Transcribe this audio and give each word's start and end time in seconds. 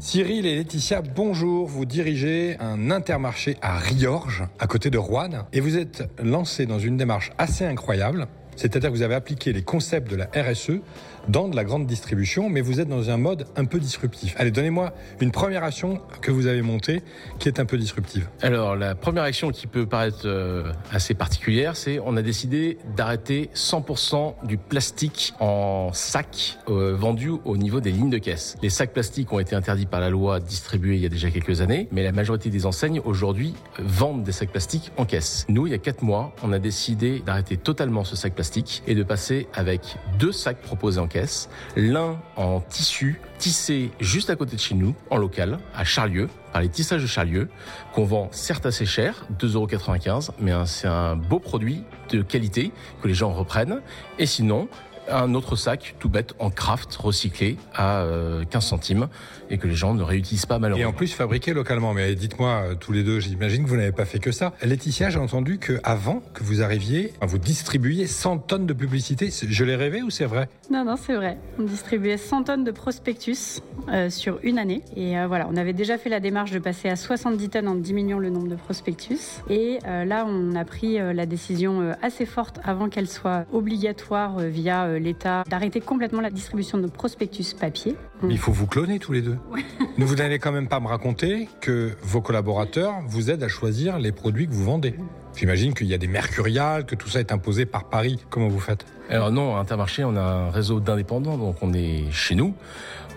Cyril 0.00 0.46
et 0.46 0.54
Laetitia, 0.56 1.02
bonjour. 1.02 1.68
Vous 1.68 1.84
dirigez 1.84 2.56
un 2.58 2.90
intermarché 2.90 3.58
à 3.60 3.76
Riorges, 3.76 4.44
à 4.58 4.66
côté 4.66 4.88
de 4.88 4.96
Rouen, 4.96 5.46
et 5.52 5.60
vous 5.60 5.76
êtes 5.76 6.10
lancé 6.18 6.64
dans 6.64 6.78
une 6.78 6.96
démarche 6.96 7.32
assez 7.36 7.66
incroyable. 7.66 8.26
C'est-à-dire 8.60 8.90
que 8.90 8.94
vous 8.94 9.00
avez 9.00 9.14
appliqué 9.14 9.54
les 9.54 9.62
concepts 9.62 10.10
de 10.10 10.16
la 10.16 10.26
RSE 10.36 10.82
dans 11.28 11.48
de 11.48 11.56
la 11.56 11.64
grande 11.64 11.86
distribution, 11.86 12.50
mais 12.50 12.60
vous 12.60 12.78
êtes 12.78 12.88
dans 12.88 13.08
un 13.08 13.16
mode 13.16 13.46
un 13.56 13.64
peu 13.64 13.78
disruptif. 13.78 14.34
Allez, 14.36 14.50
donnez-moi 14.50 14.92
une 15.20 15.30
première 15.30 15.64
action 15.64 16.00
que 16.20 16.30
vous 16.30 16.46
avez 16.46 16.60
montée 16.60 17.02
qui 17.38 17.48
est 17.48 17.58
un 17.58 17.64
peu 17.64 17.78
disruptive. 17.78 18.28
Alors, 18.42 18.76
la 18.76 18.94
première 18.94 19.22
action 19.22 19.50
qui 19.50 19.66
peut 19.66 19.86
paraître 19.86 20.26
euh, 20.26 20.72
assez 20.92 21.14
particulière, 21.14 21.74
c'est 21.74 22.00
on 22.04 22.16
a 22.18 22.22
décidé 22.22 22.76
d'arrêter 22.96 23.48
100% 23.54 24.46
du 24.46 24.58
plastique 24.58 25.32
en 25.40 25.90
sac 25.94 26.58
euh, 26.68 26.94
vendu 26.94 27.30
au 27.46 27.56
niveau 27.56 27.80
des 27.80 27.90
lignes 27.92 28.10
de 28.10 28.18
caisse. 28.18 28.56
Les 28.62 28.70
sacs 28.70 28.92
plastiques 28.92 29.32
ont 29.32 29.38
été 29.38 29.56
interdits 29.56 29.86
par 29.86 30.00
la 30.00 30.10
loi 30.10 30.38
distribuée 30.38 30.96
il 30.96 31.02
y 31.02 31.06
a 31.06 31.10
déjà 31.10 31.30
quelques 31.30 31.62
années, 31.62 31.88
mais 31.92 32.02
la 32.02 32.12
majorité 32.12 32.50
des 32.50 32.66
enseignes 32.66 33.00
aujourd'hui 33.06 33.54
vendent 33.78 34.22
des 34.22 34.32
sacs 34.32 34.50
plastiques 34.50 34.92
en 34.98 35.06
caisse. 35.06 35.46
Nous, 35.48 35.66
il 35.66 35.70
y 35.70 35.74
a 35.74 35.78
quatre 35.78 36.02
mois, 36.02 36.34
on 36.42 36.52
a 36.52 36.58
décidé 36.58 37.20
d'arrêter 37.24 37.56
totalement 37.56 38.04
ce 38.04 38.16
sac 38.16 38.34
plastique 38.34 38.49
et 38.86 38.94
de 38.94 39.02
passer 39.02 39.48
avec 39.54 39.96
deux 40.18 40.32
sacs 40.32 40.60
proposés 40.60 41.00
en 41.00 41.06
caisse, 41.06 41.48
l'un 41.76 42.20
en 42.36 42.60
tissu 42.60 43.20
tissé 43.38 43.90
juste 44.00 44.28
à 44.30 44.36
côté 44.36 44.56
de 44.56 44.60
chez 44.60 44.74
nous, 44.74 44.94
en 45.08 45.16
local, 45.16 45.58
à 45.74 45.84
Charlieu, 45.84 46.28
par 46.52 46.60
les 46.60 46.68
tissages 46.68 47.02
de 47.02 47.06
Charlieu, 47.06 47.48
qu'on 47.92 48.04
vend 48.04 48.28
certes 48.32 48.66
assez 48.66 48.86
cher, 48.86 49.26
2,95€, 49.38 50.30
mais 50.40 50.52
c'est 50.66 50.88
un 50.88 51.16
beau 51.16 51.38
produit 51.38 51.84
de 52.10 52.22
qualité 52.22 52.72
que 53.02 53.08
les 53.08 53.14
gens 53.14 53.32
reprennent. 53.32 53.80
Et 54.18 54.26
sinon, 54.26 54.68
un 55.10 55.34
autre 55.34 55.56
sac 55.56 55.94
tout 55.98 56.08
bête 56.08 56.34
en 56.38 56.50
craft 56.50 56.94
recyclé 56.96 57.56
à 57.74 58.04
15 58.04 58.06
euh, 58.06 58.60
centimes 58.60 59.08
et 59.50 59.58
que 59.58 59.66
les 59.66 59.74
gens 59.74 59.94
ne 59.94 60.02
réutilisent 60.02 60.46
pas 60.46 60.58
malheureusement. 60.58 60.88
Et 60.88 60.92
en 60.92 60.96
plus 60.96 61.12
fabriqué 61.12 61.52
localement. 61.52 61.92
Mais 61.92 62.14
dites-moi 62.14 62.48
euh, 62.48 62.74
tous 62.74 62.92
les 62.92 63.02
deux, 63.02 63.20
j'imagine 63.20 63.64
que 63.64 63.68
vous 63.68 63.76
n'avez 63.76 63.92
pas 63.92 64.04
fait 64.04 64.18
que 64.18 64.32
ça. 64.32 64.52
Laetitia, 64.62 65.10
j'ai 65.10 65.18
entendu 65.18 65.58
que 65.58 65.80
avant 65.82 66.22
que 66.34 66.42
vous 66.44 66.62
arriviez, 66.62 67.12
vous 67.20 67.38
distribuiez 67.38 68.06
100 68.06 68.38
tonnes 68.38 68.66
de 68.66 68.72
publicité. 68.72 69.30
Je 69.30 69.64
l'ai 69.64 69.76
rêvé 69.76 70.02
ou 70.02 70.10
c'est 70.10 70.24
vrai? 70.24 70.48
Non, 70.70 70.84
non, 70.84 70.96
c'est 70.96 71.14
vrai. 71.14 71.38
On 71.58 71.62
distribuait 71.62 72.16
100 72.16 72.44
tonnes 72.44 72.64
de 72.64 72.70
prospectus 72.70 73.60
euh, 73.88 74.08
sur 74.10 74.38
une 74.42 74.58
année. 74.58 74.82
Et 74.96 75.14
voilà, 75.26 75.48
on 75.50 75.56
avait 75.56 75.72
déjà 75.72 75.98
fait 75.98 76.08
la 76.08 76.20
démarche 76.20 76.50
de 76.52 76.58
passer 76.58 76.88
à 76.88 76.96
70 76.96 77.48
tonnes 77.50 77.68
en 77.68 77.74
diminuant 77.74 78.18
le 78.18 78.30
nombre 78.30 78.48
de 78.48 78.56
prospectus. 78.56 79.42
Et 79.48 79.78
là, 79.84 80.24
on 80.26 80.54
a 80.54 80.64
pris 80.64 80.98
la 80.98 81.26
décision 81.26 81.94
assez 82.02 82.26
forte 82.26 82.60
avant 82.64 82.88
qu'elle 82.88 83.08
soit 83.08 83.46
obligatoire 83.52 84.38
via 84.38 84.98
l'État 85.00 85.44
d'arrêter 85.48 85.80
complètement 85.80 86.20
la 86.20 86.30
distribution 86.30 86.78
de 86.78 86.86
prospectus 86.86 87.54
papier. 87.54 87.96
il 88.28 88.38
faut 88.38 88.52
vous 88.52 88.66
cloner 88.66 88.98
tous 88.98 89.12
les 89.12 89.22
deux. 89.22 89.36
vous 89.98 90.14
n'allez 90.14 90.38
quand 90.38 90.52
même 90.52 90.68
pas 90.68 90.80
me 90.80 90.88
raconter 90.88 91.48
que 91.60 91.92
vos 92.02 92.20
collaborateurs 92.20 92.94
vous 93.06 93.30
aident 93.30 93.42
à 93.42 93.48
choisir 93.48 93.98
les 93.98 94.12
produits 94.12 94.46
que 94.46 94.52
vous 94.52 94.64
vendez. 94.64 94.94
J'imagine 95.36 95.74
qu'il 95.74 95.86
y 95.86 95.94
a 95.94 95.98
des 95.98 96.06
mercuriales, 96.06 96.84
que 96.84 96.94
tout 96.94 97.08
ça 97.08 97.20
est 97.20 97.32
imposé 97.32 97.64
par 97.64 97.84
Paris. 97.84 98.18
Comment 98.28 98.48
vous 98.48 98.60
faites? 98.60 98.84
Alors 99.08 99.30
non, 99.30 99.56
à 99.56 99.60
Intermarché, 99.60 100.04
on 100.04 100.14
a 100.16 100.20
un 100.20 100.50
réseau 100.50 100.80
d'indépendants, 100.80 101.38
donc 101.38 101.56
on 101.62 101.72
est 101.72 102.10
chez 102.10 102.34
nous. 102.34 102.54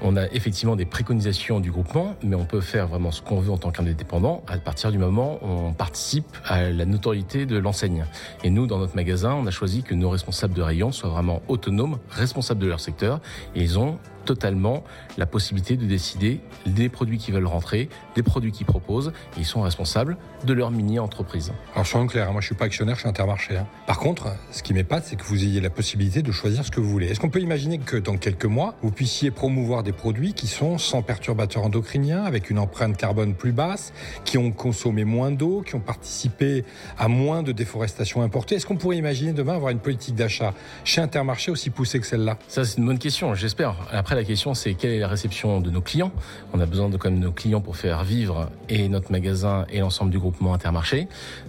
On 0.02 0.18
a 0.18 0.28
effectivement 0.32 0.76
des 0.76 0.86
préconisations 0.86 1.60
du 1.60 1.72
groupement, 1.72 2.16
mais 2.24 2.36
on 2.36 2.46
peut 2.46 2.62
faire 2.62 2.88
vraiment 2.88 3.12
ce 3.12 3.22
qu'on 3.22 3.40
veut 3.40 3.52
en 3.52 3.58
tant 3.58 3.72
qu'indépendant 3.72 4.44
à 4.48 4.58
partir 4.58 4.92
du 4.92 4.98
moment 4.98 5.40
où 5.42 5.48
on 5.48 5.74
participe 5.74 6.26
à 6.46 6.70
la 6.70 6.86
notoriété 6.86 7.46
de 7.46 7.58
l'enseigne. 7.58 8.06
Et 8.44 8.50
nous, 8.50 8.68
dans 8.68 8.80
notre 8.80 8.96
magasin, 8.96 9.34
on 9.34 9.46
a 9.46 9.52
choisi 9.52 9.84
que 9.84 9.94
nos 9.94 10.10
responsables 10.10 10.54
de 10.54 10.62
rayon 10.62 10.92
soient 10.92 11.10
vraiment 11.10 11.42
autonomes, 11.48 12.00
responsables 12.10 12.60
de 12.60 12.68
leur 12.68 12.80
secteur, 12.80 13.22
et 13.56 13.62
ils 13.62 13.80
ont 13.80 13.98
totalement 14.26 14.84
la 15.18 15.26
possibilité 15.26 15.78
de 15.78 15.86
décider 15.86 16.42
des 16.66 16.90
produits 16.90 17.18
qui 17.18 17.32
veulent 17.32 17.46
rentrer, 17.46 17.90
des 18.16 18.24
produits 18.24 18.52
qu'ils 18.52 18.66
proposent, 18.66 19.14
et 19.38 19.40
ils 19.40 19.46
sont 19.46 19.62
responsables 19.62 20.18
de 20.46 20.54
leur 20.54 20.72
mini-entreprise. 20.72 21.52
Alors 21.74 21.86
soyons 21.86 22.08
clairs, 22.08 22.32
moi 22.32 22.42
je 22.42 22.48
suis 22.48 22.56
pas 22.56 22.66
actionnaire, 22.66 22.96
je 22.96 23.02
suis 23.02 23.10
intermarché. 23.10 23.58
Hein. 23.58 23.68
Par 23.88 24.00
contre, 24.00 24.28
ce 24.52 24.64
qui 24.64 24.74
m'épate, 24.74 25.06
c'est 25.06 25.16
que 25.16 25.24
vous 25.24 25.44
ayez 25.44 25.62
la 25.62 25.70
possibilité 25.70 26.22
de 26.22 26.32
choisir 26.32 26.66
ce 26.66 26.72
que 26.72 26.80
vous 26.80 26.90
voulez. 26.90 27.08
Est-ce 27.08 27.20
qu'on 27.20 27.30
peut 27.30 27.42
imaginer 27.42 27.78
que 27.78 27.98
dans 27.98 28.18
quelques 28.18 28.46
mois, 28.46 28.76
vous 28.82 28.92
puissiez 28.92 29.32
promouvoir 29.32 29.84
des 29.84 29.92
produits 29.92 30.34
qui 30.34 30.48
sont 30.48 30.78
sans 30.78 31.02
perturbateurs 31.02 31.64
endocriniens, 31.64 32.24
avec 32.24 32.50
une 32.50 32.60
empreinte 32.60 32.98
carbone 32.98 33.34
plus 33.34 33.52
basse, 33.52 33.94
qui 34.26 34.38
ont 34.38 34.52
consommé 34.52 35.04
moins 35.04 35.32
d'eau, 35.32 35.62
qui 35.66 35.76
ont 35.76 35.80
participé 35.80 36.66
à 36.98 37.08
moins 37.08 37.44
de 37.44 37.52
déforestation 37.52 38.22
importée? 38.22 38.56
Est-ce 38.56 38.66
qu'on 38.66 38.78
pourrait 38.78 38.98
imaginer 38.98 39.34
demain 39.34 39.56
avoir 39.56 39.72
une 39.72 39.80
politique 39.80 40.16
d'achat 40.16 40.54
chez 40.84 41.02
Intermarché 41.02 41.52
aussi 41.52 41.70
poussée 41.70 42.00
que 42.00 42.06
celle-là? 42.06 42.38
Ça 42.48 42.66
c'est 42.66 42.78
une 42.78 42.86
bonne 42.86 43.00
question, 43.00 43.34
j'espère. 43.36 43.76
Après 43.92 44.13
la 44.16 44.24
question, 44.24 44.54
c'est 44.54 44.74
quelle 44.74 44.92
est 44.92 45.00
la 45.00 45.08
réception 45.08 45.62
de 45.62 45.70
nos 45.70 45.82
clients? 45.82 46.12
On 46.54 46.60
a 46.60 46.66
besoin 46.66 46.90
de 46.90 46.98
quand 46.98 47.12
nos 47.12 47.32
clients 47.32 47.62
pour 47.62 47.78
faire 47.78 48.04
vivre 48.04 48.50
et 48.70 48.90
notre 48.90 49.12
magasin 49.12 49.66
et 49.72 49.80
l'ensemble 49.80 50.12
du 50.12 50.20
groupement 50.20 50.54
Intermarché. 50.54 51.08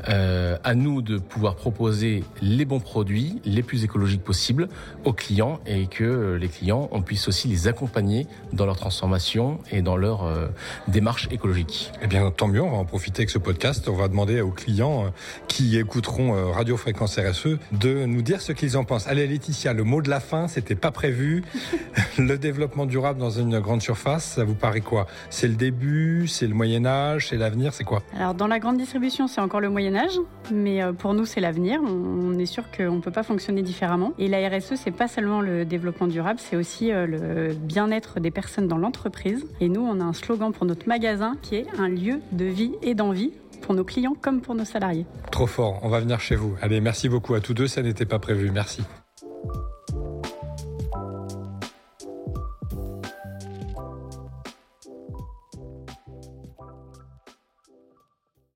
Euh, 0.08 0.56
à 0.64 0.74
nous 0.74 1.02
de 1.02 1.18
pouvoir 1.18 1.56
proposer 1.56 2.24
les 2.42 2.64
bons 2.64 2.80
produits, 2.80 3.40
les 3.44 3.62
plus 3.62 3.84
écologiques 3.84 4.22
possibles 4.22 4.68
aux 5.04 5.12
clients 5.12 5.60
et 5.66 5.86
que 5.86 6.38
les 6.40 6.48
clients, 6.48 6.88
on 6.92 7.02
puisse 7.02 7.28
aussi 7.28 7.48
les 7.48 7.68
accompagner 7.68 8.26
dans 8.52 8.66
leur 8.66 8.76
transformation 8.76 9.58
et 9.70 9.82
dans 9.82 9.96
leur 9.96 10.24
euh, 10.24 10.46
démarche 10.88 11.28
écologique. 11.30 11.92
Eh 12.02 12.06
bien, 12.06 12.30
tant 12.30 12.48
mieux, 12.48 12.62
on 12.62 12.70
va 12.70 12.76
en 12.76 12.84
profiter 12.84 13.20
avec 13.20 13.30
ce 13.30 13.38
podcast. 13.38 13.88
On 13.88 13.96
va 13.96 14.08
demander 14.08 14.40
aux 14.40 14.50
clients 14.50 15.06
euh, 15.06 15.08
qui 15.48 15.76
écouteront 15.78 16.52
Radio 16.52 16.76
Fréquence 16.76 17.18
RSE 17.18 17.58
de 17.72 18.06
nous 18.06 18.22
dire 18.22 18.40
ce 18.40 18.52
qu'ils 18.52 18.76
en 18.76 18.84
pensent. 18.84 19.06
Allez, 19.06 19.26
Laetitia, 19.26 19.72
le 19.72 19.84
mot 19.84 20.02
de 20.02 20.10
la 20.10 20.20
fin, 20.20 20.48
c'était 20.48 20.74
pas 20.74 20.90
prévu. 20.90 21.44
le 22.18 22.38
développement 22.54 22.86
durable 22.86 23.18
dans 23.18 23.30
une 23.30 23.58
grande 23.58 23.82
surface, 23.82 24.24
ça 24.36 24.44
vous 24.44 24.54
paraît 24.54 24.80
quoi? 24.80 25.08
C'est 25.28 25.48
le 25.48 25.56
début, 25.56 26.28
c'est 26.28 26.46
le 26.46 26.54
Moyen 26.54 26.86
Âge, 26.86 27.28
c'est 27.28 27.36
l'avenir, 27.36 27.74
c'est 27.74 27.82
quoi? 27.82 28.00
Alors 28.16 28.34
dans 28.34 28.46
la 28.46 28.60
grande 28.60 28.76
distribution, 28.76 29.26
c'est 29.26 29.40
encore 29.40 29.60
le 29.60 29.70
Moyen 29.70 29.96
Âge, 29.96 30.20
mais 30.52 30.80
euh, 30.80 30.92
pour 30.92 31.14
nous, 31.14 31.24
c'est 31.24 31.40
l'avenir. 31.40 31.80
On 31.82 32.38
est 32.38 32.46
sûr 32.46 32.62
qu'on 32.70 32.92
ne 32.92 33.00
peut 33.00 33.10
pas 33.10 33.24
fonctionner 33.24 33.62
différemment. 33.62 34.12
Et 34.20 34.28
la 34.28 34.48
RSE, 34.48 34.74
c'est 34.76 34.92
pas 34.92 35.08
seulement 35.08 35.40
le 35.40 35.64
développement 35.64 36.06
durable, 36.06 36.38
c'est 36.38 36.54
aussi 36.54 36.92
euh, 36.92 37.06
le 37.06 37.54
bien-être 37.54 38.20
des 38.20 38.30
personnes 38.30 38.68
dans 38.68 38.78
l'entreprise. 38.78 39.44
Et 39.60 39.68
nous, 39.68 39.80
on 39.80 39.98
a 40.00 40.04
un 40.04 40.12
slogan 40.12 40.52
pour 40.52 40.64
notre 40.64 40.86
magasin 40.86 41.34
qui 41.42 41.56
est 41.56 41.66
un 41.76 41.88
lieu 41.88 42.20
de 42.30 42.44
vie 42.44 42.72
et 42.82 42.94
d'envie 42.94 43.32
pour 43.62 43.74
nos 43.74 43.84
clients 43.84 44.14
comme 44.20 44.42
pour 44.42 44.54
nos 44.54 44.64
salariés. 44.64 45.06
Trop 45.32 45.48
fort, 45.48 45.80
on 45.82 45.88
va 45.88 45.98
venir 45.98 46.20
chez 46.20 46.36
vous. 46.36 46.54
Allez, 46.62 46.80
merci 46.80 47.08
beaucoup 47.08 47.34
à 47.34 47.40
tous 47.40 47.54
deux, 47.54 47.66
ça 47.66 47.82
n'était 47.82 48.06
pas 48.06 48.20
prévu. 48.20 48.52
Merci. 48.52 48.82